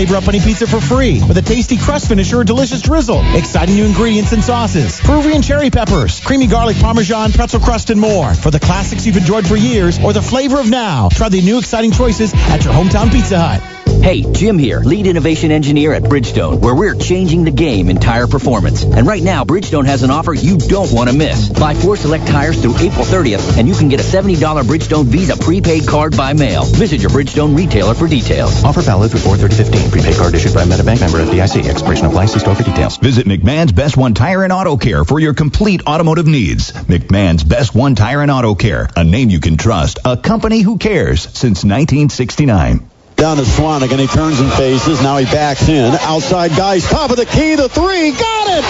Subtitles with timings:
[0.00, 3.20] Flavor up any pizza for free with a tasty crust finisher or delicious drizzle.
[3.36, 4.98] Exciting new ingredients and sauces.
[4.98, 8.32] Peruvian cherry peppers, creamy garlic parmesan, pretzel crust, and more.
[8.32, 11.58] For the classics you've enjoyed for years or the flavor of now, try the new
[11.58, 13.79] exciting choices at your hometown Pizza Hut.
[14.02, 18.26] Hey, Jim here, lead innovation engineer at Bridgestone, where we're changing the game in tire
[18.26, 18.82] performance.
[18.82, 21.50] And right now, Bridgestone has an offer you don't want to miss.
[21.50, 25.36] Buy four select tires through April 30th, and you can get a $70 Bridgestone Visa
[25.36, 26.64] prepaid card by mail.
[26.64, 28.64] Visit your Bridgestone retailer for details.
[28.64, 29.90] Offer valid through 43015.
[29.90, 31.68] Prepaid card issued by MetaBank member FDIC.
[31.68, 32.32] Expiration applies.
[32.32, 32.96] See store for details.
[32.96, 36.72] Visit McMahon's Best One Tire and Auto Care for your complete automotive needs.
[36.72, 40.78] McMahon's Best One Tire and Auto Care, a name you can trust, a company who
[40.78, 42.89] cares since 1969
[43.20, 43.98] down to Swanigan.
[43.98, 45.02] He turns and faces.
[45.02, 45.94] Now he backs in.
[45.94, 46.90] Outside Geist.
[46.90, 47.54] Top of the key.
[47.54, 48.12] The three.
[48.12, 48.64] Got it!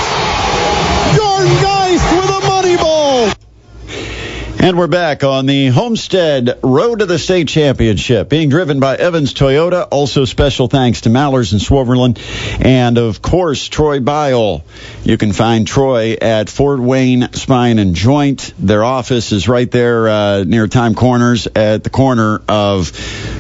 [1.17, 3.00] Jordan Geist with a money ball.
[4.63, 9.33] And we're back on the Homestead Road to the State Championship, being driven by Evans
[9.33, 9.89] Toyota.
[9.91, 12.19] Also, special thanks to Mallers and Swoverland,
[12.63, 14.63] and of course, Troy Bile.
[15.03, 18.53] You can find Troy at Fort Wayne Spine and Joint.
[18.59, 22.93] Their office is right there uh, near Time Corners at the corner of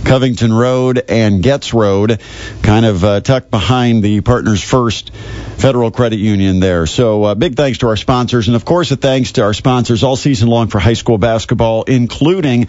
[0.06, 2.18] Covington Road and Getz Road,
[2.62, 6.86] kind of uh, tucked behind the Partners First Federal Credit Union there.
[6.86, 10.02] So, uh, big thanks to our sponsors, and of course, a thanks to our sponsors
[10.02, 12.68] all season long for high school basketball, including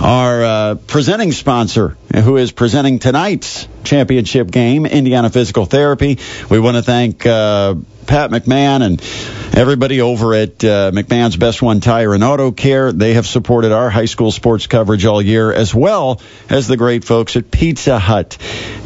[0.00, 6.18] our uh, presenting sponsor, who is presenting tonight's championship game, Indiana Physical Therapy.
[6.50, 7.74] We want to thank uh,
[8.06, 9.00] Pat McMahon and
[9.54, 12.92] everybody over at uh, McMahon's Best One Tire and Auto Care.
[12.92, 17.04] They have supported our high school sports coverage all year, as well as the great
[17.04, 18.38] folks at Pizza Hut.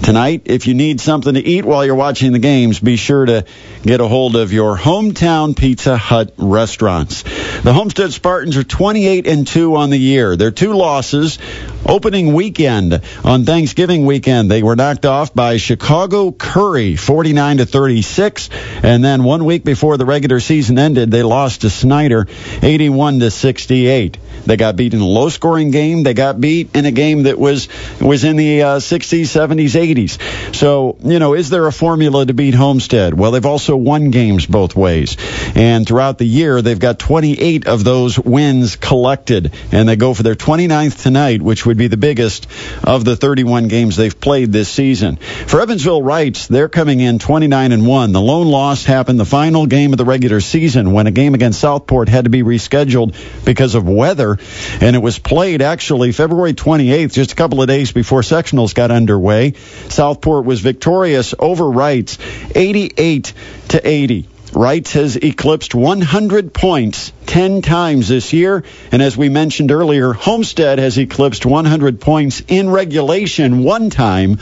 [0.02, 3.44] Tonight, if you need something to eat while you're watching the games, be sure to
[3.82, 7.22] get a hold of your hometown Pizza Hut restaurants.
[7.22, 10.36] The Homestead Spartans are 28 and 2 on the year.
[10.36, 11.38] Their two losses
[11.88, 18.50] opening weekend on Thanksgiving weekend, they were knocked off by Chicago Curie 49 to 36
[18.82, 22.26] and then one week before the regular season ended, they lost to Snider
[22.62, 24.18] 81 to 68.
[24.44, 26.02] They got beat in a low scoring game.
[26.02, 27.68] They got beat in a game that was
[28.00, 30.54] was in the uh, 60s, 70s, 80s.
[30.54, 33.14] So, you know, is there a formula to beat Homestead?
[33.14, 35.16] Well, they've also won games both ways.
[35.54, 39.52] And throughout the year, they've got 28 of those wins collected.
[39.72, 42.46] And they go for their 29th tonight, which would be the biggest
[42.84, 45.16] of the 31 games they've played this season.
[45.16, 48.12] For Evansville Reitz, they're coming in 29 and 1.
[48.12, 51.60] The lone loss happened the final game of the regular season when a game against
[51.60, 53.14] Southport had to be rescheduled
[53.44, 57.92] because of weather and it was played actually February 28th, just a couple of days
[57.92, 59.52] before sectionals got underway.
[59.88, 62.18] Southport was victorious over Reitz,
[62.54, 63.32] 88
[63.68, 64.28] to 80.
[64.52, 68.64] Reitz has eclipsed 100 points 10 times this year.
[68.90, 74.38] And as we mentioned earlier, Homestead has eclipsed 100 points in regulation one time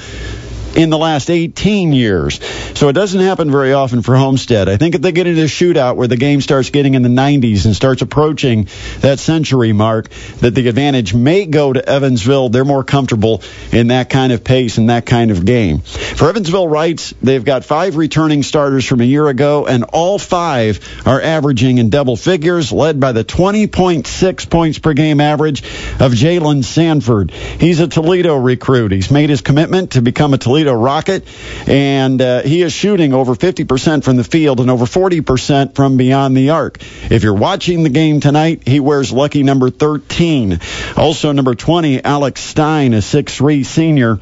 [0.77, 2.41] in the last 18 years.
[2.75, 4.69] So it doesn't happen very often for Homestead.
[4.69, 7.09] I think if they get into a shootout where the game starts getting in the
[7.09, 8.69] 90s and starts approaching
[9.01, 10.09] that century mark,
[10.41, 12.49] that the advantage may go to Evansville.
[12.49, 13.43] They're more comfortable
[13.73, 15.81] in that kind of pace and that kind of game.
[15.81, 20.81] For Evansville Reitz, they've got five returning starters from a year ago, and all five
[21.07, 25.63] are averaging in double figures, led by the 20.6 points per game average
[26.01, 27.31] of Jaelan Sanford.
[27.31, 28.93] He's a Toledo recruit.
[28.93, 31.25] He's made his commitment to become a Toledo Toledo Rocket,
[31.67, 36.37] and uh, he is shooting over 50% from the field and over 40% from beyond
[36.37, 36.79] the arc.
[37.11, 40.61] If you're watching the game tonight, he wears lucky number 13.
[40.97, 44.21] Also, number 20, Alex Stein, a 6'3 senior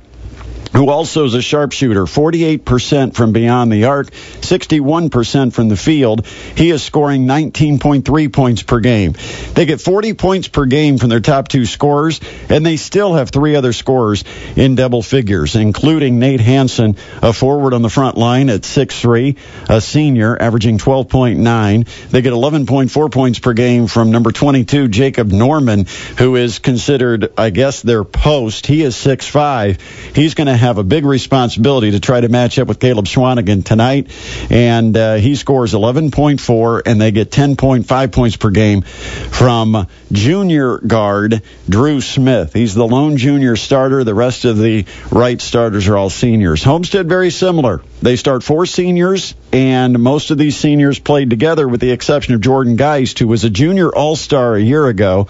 [0.73, 6.27] who also is a sharpshooter, 48% from beyond the arc, 61% from the field.
[6.27, 9.15] He is scoring 19.3 points per game.
[9.55, 13.31] They get 40 points per game from their top two scorers, and they still have
[13.31, 14.25] three other scorers
[14.57, 19.37] in double figures, including Nate Hanson, a forward on the front line at 6'3,
[19.69, 22.09] a senior, averaging 12.9.
[22.09, 25.87] They get 11.4 points per game from number 22, Jacob Norman,
[26.19, 28.67] who is considered, I guess, their post.
[28.67, 29.81] He is 6'5.
[30.15, 33.65] He's going to have a big responsibility to try to match up with Caleb Swanigan
[33.65, 34.11] tonight.
[34.51, 41.43] And uh, he scores 11.4, and they get 10.5 points per game from junior guard
[41.69, 42.53] Drew Smith.
[42.53, 44.05] He's the lone junior starter.
[44.05, 46.63] The rest of the Reitz starters are all seniors.
[46.63, 47.83] Homestead, very similar.
[48.03, 52.41] They start four seniors, and most of these seniors played together with the exception of
[52.41, 55.29] Jordan Geist, who was a junior all star a year ago.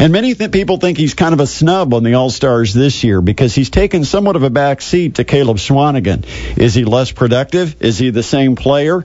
[0.00, 3.04] And many th- people think he's kind of a snub on the all stars this
[3.04, 6.26] year because he's taken somewhat of a back seat to Caleb Swanigan.
[6.58, 7.80] Is he less productive?
[7.80, 9.04] Is he the same player?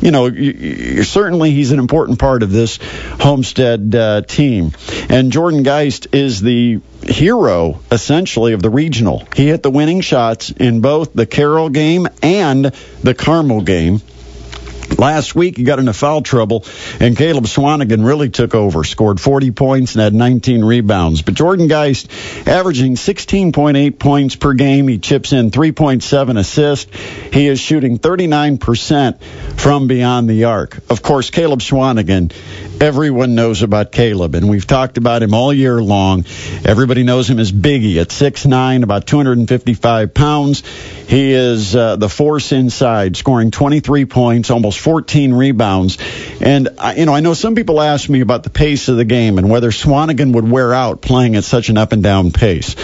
[0.00, 0.30] You know,
[1.02, 2.78] certainly he's an important part of this
[3.20, 4.70] Homestead uh, team.
[5.08, 9.26] And Jordan Geist is the hero, essentially, of the regional.
[9.34, 12.66] He hit the winning shots in both the Carroll game and
[13.02, 14.00] the Carmel game.
[14.98, 16.64] Last week, he got into foul trouble,
[17.00, 21.22] and Caleb Swanigan really took over, scored 40 points and had 19 rebounds.
[21.22, 22.10] But Jordan Geist
[22.46, 24.88] averaging 16.8 points per game.
[24.88, 26.96] He chips in 3.7 assists.
[27.32, 29.20] He is shooting 39%
[29.58, 30.78] from beyond the arc.
[30.90, 32.32] Of course, Caleb Swanigan,
[32.80, 36.24] everyone knows about Caleb, and we've talked about him all year long.
[36.64, 40.62] Everybody knows him as Biggie at 6'9", about 255 pounds.
[41.08, 45.96] He is uh, the force inside, scoring 23 points, almost 14 rebounds.
[46.42, 49.38] And, you know, I know some people ask me about the pace of the game
[49.38, 52.74] and whether Swanigan would wear out playing at such an up and down pace.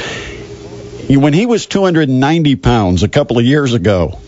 [1.10, 4.18] When he was 290 pounds a couple of years ago,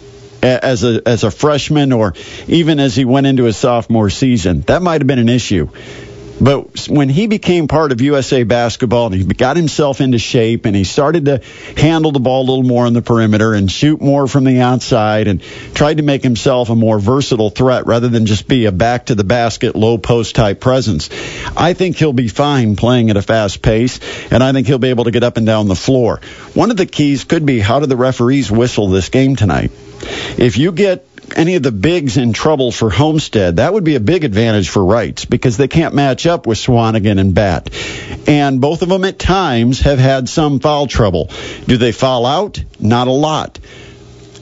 [0.42, 2.14] as a as a freshman or
[2.48, 5.68] even as he went into his sophomore season, that might have been an issue.
[6.40, 10.74] But when he became part of USA basketball and he got himself into shape and
[10.74, 11.40] he started to
[11.76, 15.28] handle the ball a little more on the perimeter and shoot more from the outside
[15.28, 15.42] and
[15.74, 19.14] tried to make himself a more versatile threat rather than just be a back to
[19.14, 21.10] the basket, low post type presence,
[21.56, 24.00] I think he'll be fine playing at a fast pace
[24.30, 26.20] and I think he'll be able to get up and down the floor.
[26.54, 29.70] One of the keys could be how do the referees whistle this game tonight?
[30.38, 31.06] If you get
[31.36, 34.80] any of the bigs in trouble for Homestead, that would be a big advantage for
[34.80, 37.70] Reitz because they can't match up with Swanigan and Batt.
[38.26, 41.30] And both of them at times have had some foul trouble.
[41.66, 42.62] Do they foul out?
[42.80, 43.58] Not a lot.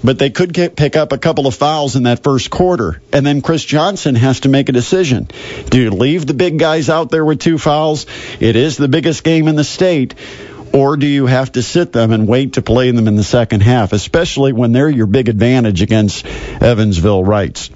[0.03, 3.03] But they could get, pick up a couple of fouls in that first quarter.
[3.13, 5.29] And then Chris Johnson has to make a decision.
[5.69, 8.07] Do you leave the big guys out there with two fouls?
[8.41, 10.15] It is the biggest game in the state
[10.73, 13.63] or do you have to sit them and wait to play them in the second
[13.63, 17.71] half, especially when they're your big advantage against Evansville Reitz?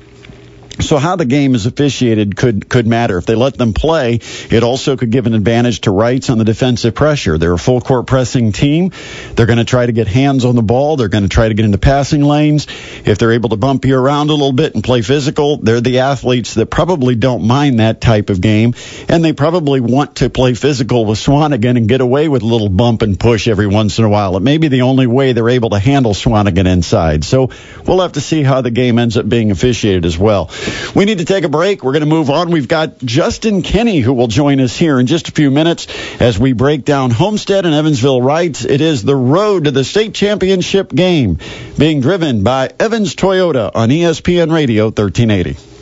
[0.81, 3.17] So how the game is officiated could could matter.
[3.19, 6.45] If they let them play, it also could give an advantage to Reitz on the
[6.45, 7.39] defensive pressure.
[7.39, 8.91] They're a full court pressing team.
[9.35, 10.97] They're going to try to get hands on the ball.
[10.97, 12.67] They're going to try to get into passing lanes.
[13.05, 16.01] If they're able to bump you around a little bit and play physical, they're the
[16.01, 18.75] athletes that probably don't mind that type of game,
[19.09, 22.69] and they probably want to play physical with Swanigan and get away with a little
[22.69, 24.37] bump and push every once in a while.
[24.37, 27.25] It may be the only way they're able to handle Swanigan inside.
[27.25, 27.51] So
[27.87, 30.51] we'll have to see how the game ends up being officiated as well.
[30.95, 31.83] We need to take a break.
[31.83, 32.51] We're going to move on.
[32.51, 35.87] We've got Justin Kenny who will join us here in just a few minutes
[36.21, 38.65] as we break down Homestead and Evansville Reitz.
[38.65, 41.39] It is the road to the state championship game
[41.79, 45.74] being driven by Evans Toyota on ESPN Radio 1380.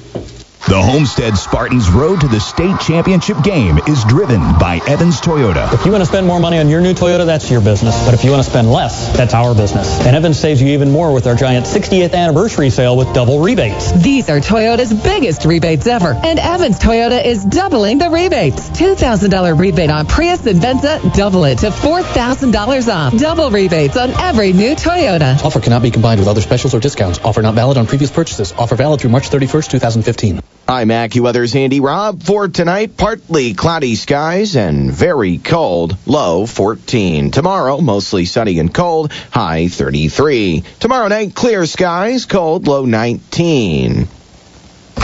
[0.69, 5.71] The Homestead Spartans road to the state championship game is driven by Evans Toyota.
[5.75, 8.05] If you want to spend more money on your new Toyota, that's your business.
[8.05, 10.01] But if you want to spend less, that's our business.
[10.07, 13.91] And Evans saves you even more with our giant 60th anniversary sale with double rebates.
[13.91, 16.15] These are Toyota's biggest rebates ever.
[16.25, 18.71] And Evans Toyota is doubling the rebates.
[18.71, 23.19] $2,000 rebate on Prius and Venza, double it to $4,000 off.
[23.19, 25.43] Double rebates on every new Toyota.
[25.45, 27.19] Offer cannot be combined with other specials or discounts.
[27.19, 28.53] Offer not valid on previous purchases.
[28.53, 30.41] Offer valid through March 31st, 2015.
[30.69, 32.23] I'm AccuWeather's Andy Robb.
[32.23, 37.33] For tonight, partly cloudy skies and very cold, low 14.
[37.33, 40.63] Tomorrow, mostly sunny and cold, high 33.
[40.79, 44.07] Tomorrow night, clear skies, cold, low 19.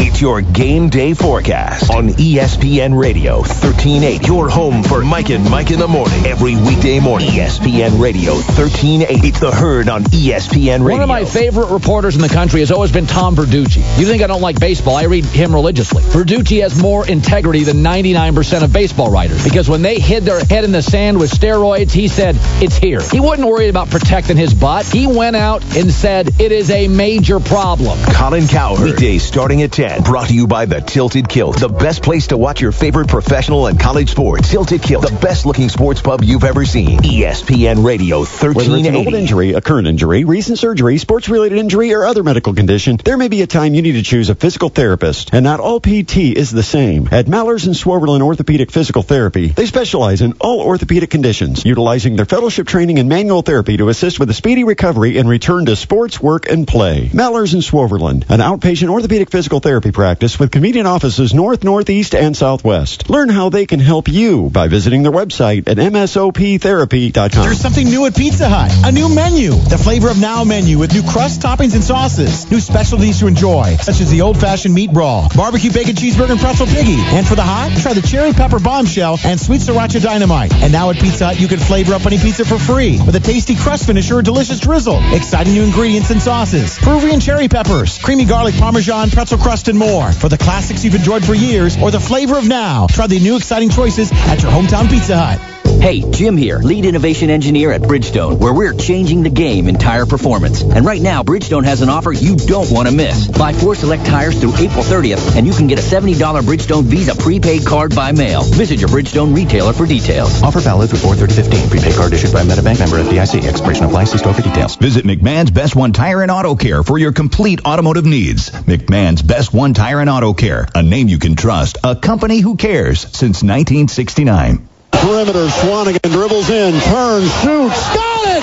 [0.00, 4.26] It's your game day forecast on ESPN Radio 1380.
[4.26, 6.24] Your home for Mike and Mike in the morning.
[6.24, 7.28] Every weekday morning.
[7.30, 9.26] ESPN Radio 1380.
[9.26, 10.92] It's the herd on ESPN Radio.
[10.92, 13.78] One of my favorite reporters in the country has always been Tom Verducci.
[13.98, 14.94] You think I don't like baseball?
[14.94, 16.04] I read him religiously.
[16.04, 20.62] Verducci has more integrity than 99% of baseball writers because when they hid their head
[20.62, 23.00] in the sand with steroids, he said, it's here.
[23.00, 24.86] He wasn't worried about protecting his butt.
[24.86, 27.98] He went out and said, it is a major problem.
[28.14, 28.84] Colin Cowherd.
[28.84, 29.87] Weekdays starting at 10.
[29.96, 33.66] Brought to you by the Tilted Kilt, the best place to watch your favorite professional
[33.66, 34.50] and college sports.
[34.50, 37.00] Tilted Kilt, the best looking sports pub you've ever seen.
[37.00, 38.58] ESPN Radio 1380.
[38.58, 42.22] Whether it's an old injury, a current injury, recent surgery, sports related injury, or other
[42.22, 45.30] medical condition, there may be a time you need to choose a physical therapist.
[45.32, 47.08] And not all PT is the same.
[47.10, 52.26] At Mallers and Swervelin Orthopedic Physical Therapy, they specialize in all orthopedic conditions, utilizing their
[52.26, 56.20] fellowship training in manual therapy to assist with a speedy recovery and return to sports,
[56.20, 57.08] work, and play.
[57.08, 62.36] Mallers and Swervelin, an outpatient orthopedic physical therapy practice with convenient offices north, northeast, and
[62.36, 63.08] southwest.
[63.08, 67.42] Learn how they can help you by visiting their website at msoptherapy.com.
[67.42, 68.72] There's something new at Pizza Hut.
[68.84, 69.52] A new menu.
[69.52, 72.50] The Flavor of Now menu with new crust, toppings, and sauces.
[72.50, 76.66] New specialties to enjoy, such as the old-fashioned meat brawl, barbecue bacon cheeseburger, and pretzel
[76.66, 76.98] piggy.
[76.98, 80.52] And for the hot, try the cherry pepper bombshell and sweet sriracha dynamite.
[80.54, 83.20] And now at Pizza Hut, you can flavor up any pizza for free with a
[83.20, 85.00] tasty crust finisher or delicious drizzle.
[85.14, 86.78] Exciting new ingredients and sauces.
[86.78, 90.12] Peruvian cherry peppers, creamy garlic parmesan, pretzel crust, and more.
[90.12, 93.36] For the classics you've enjoyed for years or the flavor of now, try the new
[93.36, 95.57] exciting choices at your hometown Pizza Hut.
[95.80, 100.06] Hey, Jim here, lead innovation engineer at Bridgestone, where we're changing the game in tire
[100.06, 100.60] performance.
[100.60, 103.28] And right now, Bridgestone has an offer you don't want to miss.
[103.28, 107.14] Buy four select tires through April 30th, and you can get a $70 Bridgestone Visa
[107.14, 108.42] prepaid card by mail.
[108.42, 110.42] Visit your Bridgestone retailer for details.
[110.42, 111.70] Offer valid through 43015.
[111.70, 113.46] Prepaid card issued by MetaBank member FDIC.
[113.46, 114.10] Expiration applies.
[114.10, 114.74] See store for details.
[114.74, 118.50] Visit McMahon's Best One Tire and Auto Care for your complete automotive needs.
[118.50, 122.56] McMahon's Best One Tire and Auto Care, a name you can trust, a company who
[122.56, 124.67] cares since 1969.
[125.00, 128.42] Perimeter, Swanigan dribbles in, turns, shoots, got it!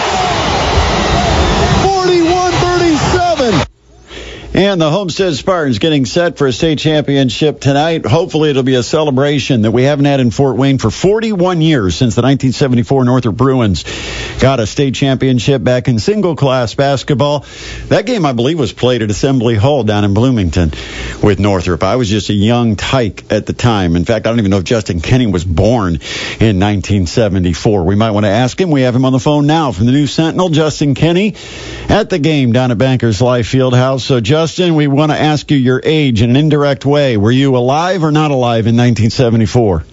[1.84, 2.55] 41-37.
[4.56, 8.06] And the Homestead Spartans getting set for a state championship tonight.
[8.06, 11.94] Hopefully it'll be a celebration that we haven't had in Fort Wayne for 41 years
[11.98, 13.84] since the 1974 Northrop Bruins
[14.40, 17.46] got a state championship back in single class basketball.
[17.90, 20.72] That game, I believe, was played at Assembly Hall down in Bloomington
[21.22, 21.84] with Northrop.
[21.84, 23.98] I was just a young tyke at the time.
[23.98, 27.84] In fact, I don't even know if Justin Kenny was born in 1974.
[27.84, 28.72] We might want to ask him.
[28.72, 31.36] We have him on the phone now from the News-Sentinel, Justin Kenny,
[31.90, 34.00] at the game down at Bankers Life Fieldhouse.
[34.00, 34.45] So, Justin,
[34.76, 37.18] we want to ask you your age in an indirect way.
[37.18, 39.84] Were you alive or not alive in 1974?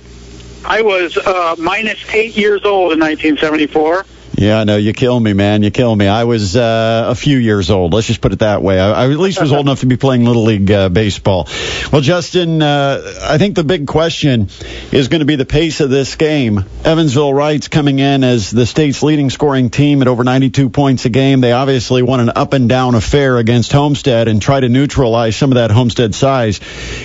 [0.64, 4.06] I was uh, minus eight years old in 1974.
[4.42, 4.76] Yeah, I know.
[4.76, 5.62] You kill me, man.
[5.62, 6.08] You kill me.
[6.08, 7.94] I was uh, a few years old.
[7.94, 8.80] Let's just put it that way.
[8.80, 11.46] I, I at least was old enough to be playing Little League uh, baseball.
[11.92, 14.48] Well, Justin, uh, I think the big question
[14.90, 16.64] is going to be the pace of this game.
[16.84, 21.08] Evansville Reitz coming in as the state's leading scoring team at over 92 points a
[21.08, 21.40] game.
[21.40, 25.52] They obviously want an up and down affair against Homestead and try to neutralize some
[25.52, 26.58] of that Homestead size.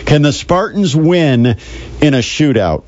[0.08, 2.84] Can the Spartans win in a shootout?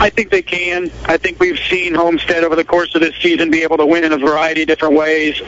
[0.00, 0.90] I think they can.
[1.04, 4.02] I think we've seen Homestead over the course of this season be able to win
[4.02, 5.40] in a variety of different ways.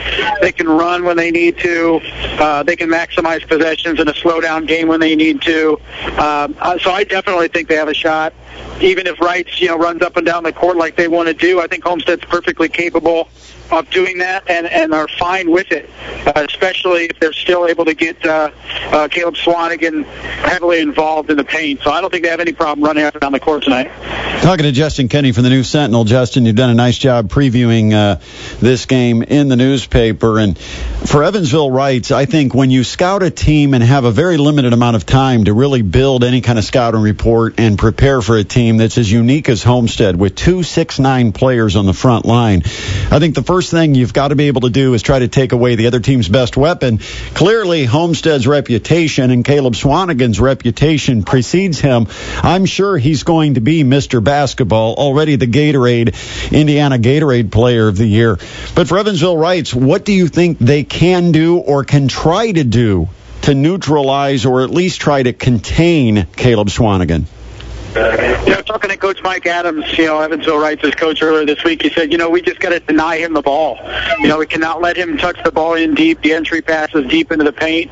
[0.42, 2.00] They can run when they need to.
[2.38, 5.80] Uh, they can maximize possessions in a slowdown game when they need to.
[6.18, 8.34] Um, uh, so I definitely think they have a shot.
[8.82, 11.34] Even if Reitz, you know, runs up and down the court like they want to
[11.34, 13.28] do, I think Homestead's perfectly capable
[13.72, 15.88] of doing that and, and are fine with it,
[16.26, 18.50] uh, especially if they're still able to get uh,
[18.90, 21.80] uh, Caleb Swanigan heavily involved in the paint.
[21.82, 23.90] So I don't think they have any problem running up and down the court tonight.
[24.42, 26.04] Talking to Justin Kenny from the News-Sentinel.
[26.04, 28.20] Justin, you've done a nice job previewing uh,
[28.60, 30.38] this game in the newspaper.
[30.38, 34.36] And for Evansville Reitz, I think when you scout a team and have a very
[34.36, 38.36] limited amount of time to really build any kind of scouting report and prepare for
[38.36, 42.26] a team that's as unique as Homestead with two six nine players on the front
[42.26, 42.62] line,
[43.10, 45.28] I think the first thing you've got to be able to do is try to
[45.28, 46.98] take away the other team's best weapon.
[47.34, 52.06] Clearly, Homestead's reputation and Caleb Swanigan's reputation precedes him.
[52.42, 54.22] I'm sure he's going to be Mr.
[54.22, 56.14] Basketball, already the Gatorade,
[56.52, 58.38] Indiana Gatorade Player of the Year.
[58.74, 62.64] But for Evansville Reitz, what do you think they can do or can try to
[62.64, 63.08] do
[63.42, 67.24] to neutralize or at least try to contain Caleb Swanigan?
[67.94, 71.82] You know, talking to Coach Mike Adams, you know, Evansville Reitz's coach earlier this week,
[71.82, 73.78] he said, you know, we just got to deny him the ball.
[74.20, 77.30] You know, we cannot let him touch the ball in deep, the entry passes deep
[77.30, 77.90] into the paint.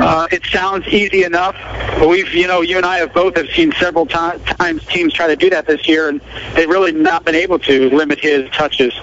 [0.00, 1.54] Uh, it sounds easy enough,
[1.98, 5.26] but we've, you know, you and I have both have seen several times teams try
[5.26, 6.22] to do that this year, and
[6.54, 8.94] they've really not been able to limit his touches.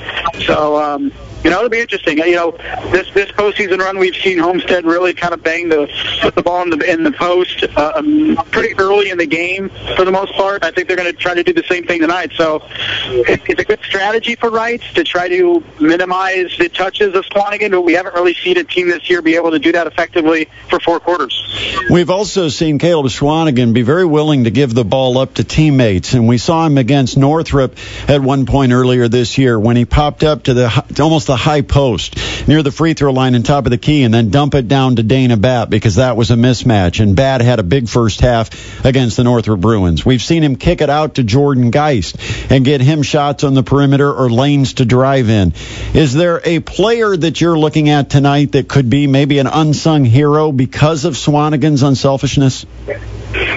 [0.45, 1.11] So, um,
[1.43, 2.17] you know, it'll be interesting.
[2.17, 2.51] You know,
[2.91, 5.89] this this postseason run, we've seen Homestead really kind of bang the
[6.21, 9.69] put the ball in the in the post uh, um, pretty early in the game
[9.95, 10.63] for the most part.
[10.63, 12.33] I think they're going to try to do the same thing tonight.
[12.35, 12.61] So
[13.07, 17.71] it, it's a good strategy for Reitz to try to minimize the touches of Swanigan,
[17.71, 20.49] but we haven't really seen a team this year be able to do that effectively
[20.69, 21.41] for four quarters.
[21.89, 26.13] We've also seen Caleb Swanigan be very willing to give the ball up to teammates,
[26.13, 27.77] and we saw him against Northrop
[28.09, 31.61] at one point earlier this year when he popped up to the almost the high
[31.61, 32.17] post
[32.47, 34.95] near the free throw line and top of the key and then dump it down
[34.95, 36.99] to Dana Batt because that was a mismatch.
[36.99, 40.03] And Batt had a big first half against the Northrop Bruins.
[40.03, 42.17] We've seen him kick it out to Jordan Geist
[42.51, 45.53] and get him shots on the perimeter or lanes to drive in.
[45.93, 50.03] Is there a player that you're looking at tonight that could be maybe an unsung
[50.03, 52.65] hero because of Swanigan's unselfishness?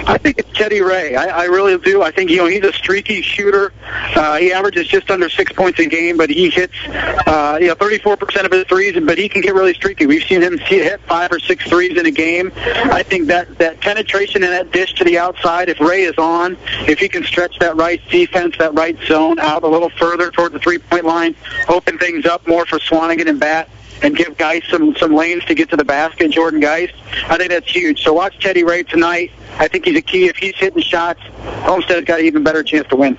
[0.05, 1.15] I think it's Teddy Ray.
[1.15, 2.01] I, I really do.
[2.01, 3.73] I think you know he's a streaky shooter.
[4.15, 7.75] Uh, he averages just under six points a game, but he hits uh, you know
[7.75, 8.95] 34% of his threes.
[9.03, 10.05] But he can get really streaky.
[10.05, 12.51] We've seen him hit five or six threes in a game.
[12.55, 16.57] I think that that penetration and that dish to the outside, if Ray is on,
[16.87, 20.51] if he can stretch that Reitz defense, that Reitz zone out a little further toward
[20.51, 21.35] the three-point line,
[21.69, 23.69] open things up more for Swanigan and Batt
[24.03, 26.29] and give Geist some some lanes to get to the basket.
[26.31, 26.93] Jordan Geist,
[27.27, 28.03] I think that's huge.
[28.03, 29.31] So watch Teddy Ray tonight.
[29.57, 30.27] I think he's a key.
[30.27, 31.21] If he's hitting shots,
[31.63, 33.17] Homestead's got an even better chance to win.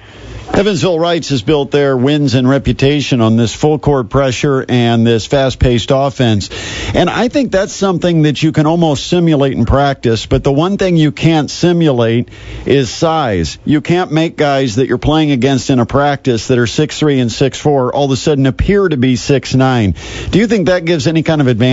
[0.53, 5.27] Evansville Reitz has built their wins and reputation on this full court pressure and this
[5.27, 6.49] fast paced offense.
[6.95, 10.77] And I think that's something that you can almost simulate in practice, but the one
[10.77, 12.29] thing you can't simulate
[12.67, 13.59] is size.
[13.65, 17.31] You can't make guys that you're playing against in a practice that are 6'3 and
[17.31, 20.31] 6'4 all of a sudden appear to be 6'9.
[20.31, 21.65] Do you think that gives any kind of advantage?